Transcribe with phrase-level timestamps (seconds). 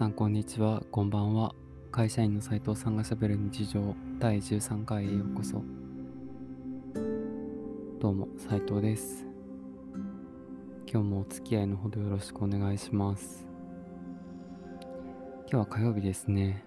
[0.00, 1.54] さんこんにちは、こんばんは。
[1.92, 5.62] 会社員の斉藤さんがしゃべる日常第13回へようこそ。
[8.00, 9.26] どうも、斉藤です。
[10.90, 13.46] 今日もお付き合いのほどよろしくお願いします。
[15.40, 16.64] 今日は火曜日ですね。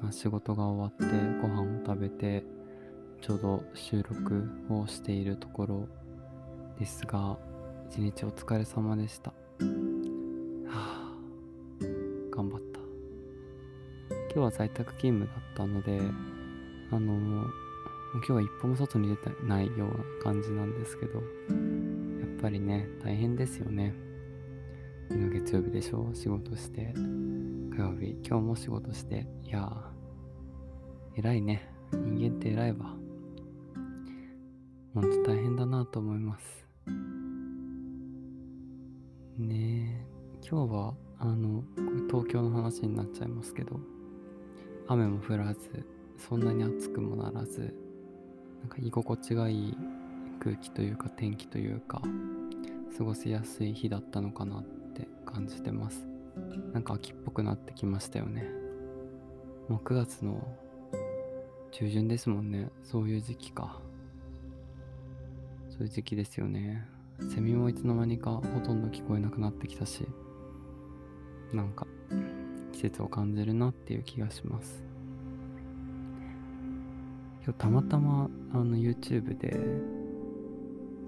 [0.00, 2.44] まあ、仕事が終わってご飯を食べて
[3.22, 5.88] ちょうど収録をしているところ
[6.78, 7.36] ですが、
[7.90, 9.32] 一日お疲れ様でした。
[14.34, 16.00] 今日は在宅勤務だったので
[16.90, 17.14] あの
[18.14, 21.22] 今日は一歩も外に出てないような感じなんですけどや
[22.26, 23.94] っぱりね大変ですよね。
[25.08, 26.10] 昨日月曜日でしょ？
[26.14, 29.24] 仕事して火曜日今日も仕事して。
[29.44, 31.70] いやー偉いね。
[31.92, 32.96] 人間って偉いわ。
[34.94, 36.66] ほんと大変だなと思います。
[39.38, 40.06] ねえ
[40.48, 41.62] 今日はあの
[42.08, 43.78] 東京の話になっちゃいますけど
[44.88, 45.84] 雨も降らず
[46.18, 47.74] そんなに暑くもならず
[48.60, 49.76] なんか居心地がいい
[50.40, 52.02] 空気というか天気というか
[52.96, 56.06] 過ごしやすい日だったのかなって感じてます。
[56.72, 58.48] なんか秋っぽくなってきましたよね。
[59.68, 60.46] もう9月の
[61.72, 62.70] 中旬ですもんね。
[62.84, 63.80] そういう時期か。
[65.70, 66.86] そういう時期ですよね。
[67.34, 70.06] セミもいつの間にかほとんど聞こえなくなってきたし
[71.52, 71.86] なんか
[72.90, 74.84] 節を感じるなっていう気がします。
[77.44, 79.58] 今日たまたまあの YouTube で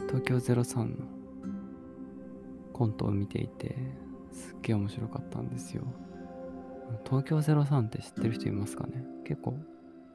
[0.06, 1.06] 東京03の
[2.72, 3.74] コントを見ていて
[4.32, 5.82] すっげえ面白かったんですよ。
[7.04, 9.04] 東京03って知ってる人いますかね？
[9.24, 9.58] 結構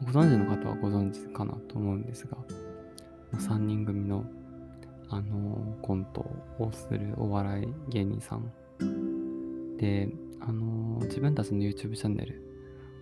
[0.04, 2.38] ご存知の方はご存知かなと思うんですが
[3.34, 4.26] 3人組の
[5.10, 6.22] あのコント
[6.58, 8.52] をするお笑い芸人さん。
[9.78, 10.10] で、
[10.42, 12.42] あの自分たちの YouTube チャンネル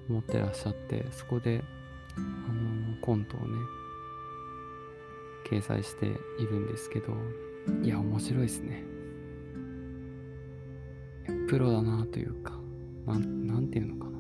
[0.10, 1.64] 持ってらっしゃってそこで、
[2.18, 3.58] あのコントをね
[5.50, 6.10] 掲載してい
[6.44, 7.14] るんですけど
[7.84, 8.84] いや面白いですね。
[11.48, 12.54] プロだなというか
[13.06, 14.20] なんなんていうのかな。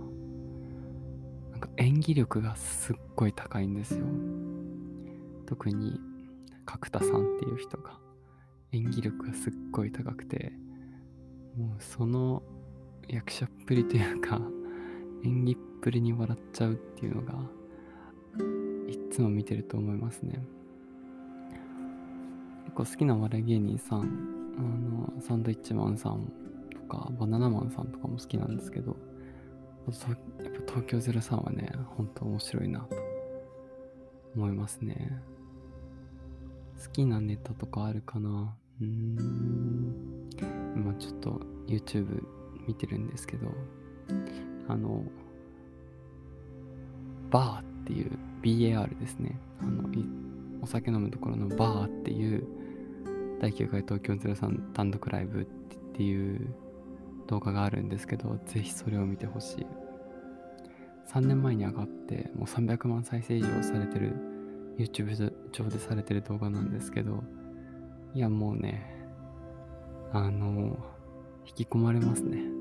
[1.52, 4.06] なんか演技力がすっごい高いんですよ。
[5.46, 6.00] 特に
[6.66, 7.98] 角田さんっていう人が
[8.72, 10.54] 演技力がすっごい高くて
[11.58, 12.44] もうその
[13.10, 14.40] 役者っぷりというか
[15.24, 17.34] 演技っぷりに笑っちゃうっていうのが
[18.88, 20.46] いっつも見てると思いますね。
[22.66, 24.02] 結構好きな笑い芸人さん
[24.58, 26.32] あのサンドイッチマンさん
[26.70, 28.96] とかバナナマンさんとかも好きなんですけど
[29.88, 32.96] やっぱ東京03はねほんと面白いなと
[34.36, 35.22] 思いますね。
[36.78, 38.56] 好きなネタとかあるかな？
[38.80, 40.30] うーん。
[40.76, 42.24] 今ちょっと YouTube
[42.70, 43.52] 見てるんですけど
[44.68, 45.04] あの
[47.32, 48.12] バーっていう
[48.44, 49.40] BAR ですね。
[49.60, 49.90] あの
[50.62, 52.44] お酒飲むところのバーっていう
[53.42, 55.46] 第9回東京03単独ライブっ
[55.96, 56.54] ていう
[57.28, 59.68] 動画があるんですけどぜひそれを見てほしい。
[61.12, 64.14] 3年前に上がってもう300万再生以上されてる
[64.78, 67.24] YouTube 上でされてる動画なんですけど
[68.14, 68.96] いやもうね
[70.14, 70.78] あの
[71.48, 72.59] 引き込まれますね。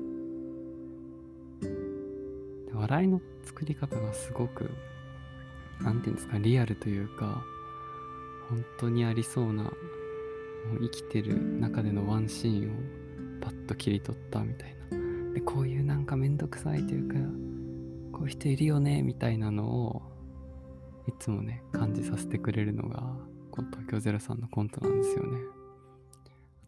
[2.79, 4.71] 笑いの作り方がすごく
[5.81, 7.43] なんていうんですかリアルというか
[8.49, 15.33] 本当にありそうなもう生きてる中でのワンシーンをパッと切り取ったみたいな。
[15.33, 17.15] でこういうなんかめんどくさいというか
[18.17, 20.01] こういう人いるよねみたいなのを
[21.07, 23.03] いつもね感じさせてくれるのが
[23.51, 25.39] この東京03のコントなんですよね。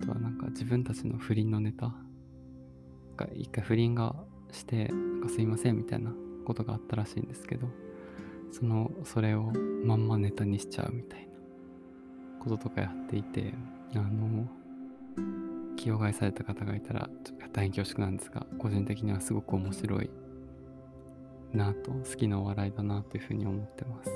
[0.02, 4.16] あとはなんか自分たちの不倫のネタなんか一回不倫が
[4.51, 6.12] してなんかすいませんみたいな
[6.45, 7.68] ことがあったらしいんですけど
[8.51, 9.51] そのそれを
[9.86, 11.25] まんまネタにしちゃうみたいな
[12.44, 13.53] こととかやっていて
[13.95, 14.48] あの
[15.77, 20.09] 気を害された方がいたらちょっと大変恐縮なんですが個人的にはすごく面白い
[21.54, 24.12] なと好きなお笑いだなというふうに思ってます、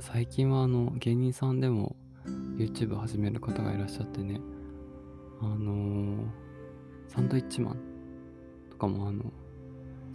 [0.00, 1.94] 最近はあの芸人さんでも
[2.56, 4.40] YouTube 始める方がいらっしゃってね、
[5.52, 6.24] あの、
[7.08, 7.78] サンドイッチマン
[8.70, 9.24] とかもあの、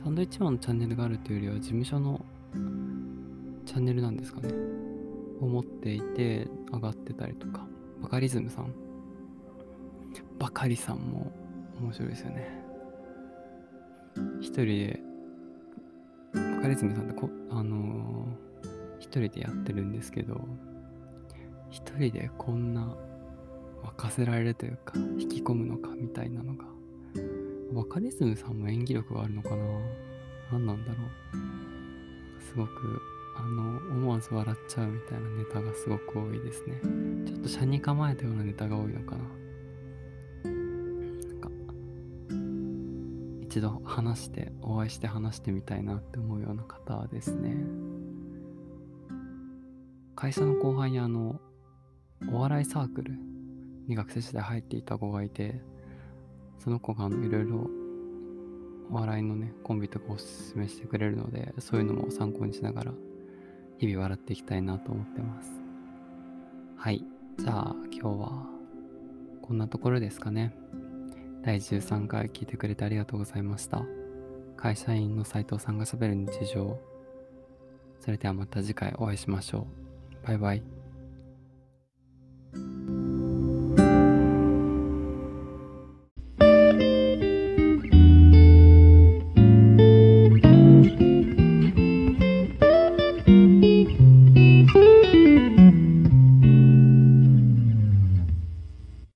[0.04, 2.26] サンドイッチマンのチャンネルがあるというよりは事務所の
[3.66, 4.54] チャンネルなんですかね。
[5.42, 7.66] を持っていて上がってたりとか、
[8.02, 8.74] バカリズムさん。
[10.38, 11.32] バカリさんも
[11.82, 12.64] 面白いですよね。
[14.42, 15.00] 一人で、
[16.34, 20.46] バカリズムさんってこ、あのー、一人でやってるんですけど、
[21.70, 22.96] 一人でこんな
[23.84, 26.66] 沸かせられるというか、引き込むのかみたいなのが、
[27.74, 29.58] バカリズムさんも演技力があるのかな？
[30.52, 32.42] 何なんだろう？
[32.42, 33.02] すごく
[33.38, 36.82] あの思わず笑っちゃうみたいなネタがすごく多いですね。
[37.26, 39.24] ちょっと車に構えたようなネタが多いのかな？
[40.44, 41.50] なんか
[43.46, 47.56] 一度話してお会いして話してみたいなって思うような方ですね。
[50.16, 51.40] 会社の後輩にあの
[52.34, 53.14] お笑いサークル
[53.90, 55.60] に学生時代入っていた子がいて
[56.60, 57.68] その子がいろいろ
[58.92, 62.94] お笑いのねコンビとかおすすめしてくれるのでそういうのも参考にしながら
[63.78, 65.52] 日々笑っていきたいなと思ってます。
[66.76, 67.04] はい。
[67.38, 68.46] じゃあ今日は
[69.42, 70.54] こんなところですかね。
[71.44, 73.84] 第13回聞いてくれてありがとうございました。
[74.58, 76.78] 会社員の斉藤さんがしゃべる日常。
[78.02, 79.68] それではまた次回お会いしましょ
[80.24, 80.28] う。
[80.28, 80.79] バイバイ。